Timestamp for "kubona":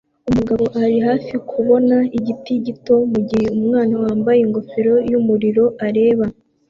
1.49-1.97